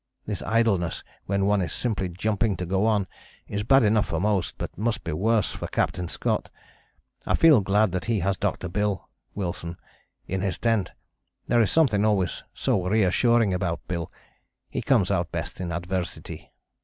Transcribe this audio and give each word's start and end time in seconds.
This 0.25 0.41
idleness 0.41 1.03
when 1.27 1.45
one 1.45 1.61
is 1.61 1.71
simply 1.71 2.09
jumping 2.09 2.57
to 2.57 2.65
go 2.65 2.87
on 2.87 3.07
is 3.47 3.61
bad 3.61 3.83
enough 3.83 4.07
for 4.07 4.19
most, 4.19 4.55
but 4.57 4.75
must 4.75 5.03
be 5.03 5.13
worse 5.13 5.51
for 5.51 5.67
Captain 5.67 6.07
Scott. 6.07 6.49
I 7.27 7.35
feel 7.35 7.61
glad 7.61 7.91
that 7.91 8.05
he 8.05 8.21
has 8.21 8.35
Dr. 8.35 8.67
Bill 8.67 9.07
(Wilson) 9.35 9.77
in 10.25 10.41
his 10.41 10.57
tent; 10.57 10.93
there 11.47 11.61
is 11.61 11.69
something 11.69 12.03
always 12.03 12.43
so 12.51 12.83
reassuring 12.83 13.53
about 13.53 13.87
Bill, 13.87 14.09
he 14.71 14.81
comes 14.81 15.11
out 15.11 15.31
best 15.31 15.61
in 15.61 15.71
adversity." 15.71 16.51